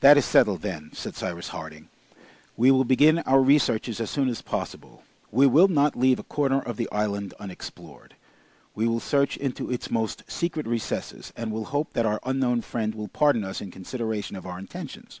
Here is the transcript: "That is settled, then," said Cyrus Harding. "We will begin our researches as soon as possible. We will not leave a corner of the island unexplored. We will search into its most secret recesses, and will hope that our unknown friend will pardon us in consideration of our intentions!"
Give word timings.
"That 0.00 0.18
is 0.18 0.24
settled, 0.24 0.62
then," 0.62 0.90
said 0.94 1.14
Cyrus 1.14 1.50
Harding. 1.50 1.88
"We 2.56 2.72
will 2.72 2.82
begin 2.82 3.20
our 3.20 3.40
researches 3.40 4.00
as 4.00 4.10
soon 4.10 4.28
as 4.28 4.42
possible. 4.42 5.04
We 5.30 5.46
will 5.46 5.68
not 5.68 5.94
leave 5.94 6.18
a 6.18 6.24
corner 6.24 6.60
of 6.60 6.76
the 6.76 6.88
island 6.90 7.34
unexplored. 7.38 8.16
We 8.74 8.88
will 8.88 8.98
search 8.98 9.36
into 9.36 9.70
its 9.70 9.92
most 9.92 10.24
secret 10.26 10.66
recesses, 10.66 11.32
and 11.36 11.52
will 11.52 11.66
hope 11.66 11.92
that 11.92 12.04
our 12.04 12.18
unknown 12.26 12.62
friend 12.62 12.96
will 12.96 13.06
pardon 13.06 13.44
us 13.44 13.60
in 13.60 13.70
consideration 13.70 14.34
of 14.34 14.44
our 14.44 14.58
intentions!" 14.58 15.20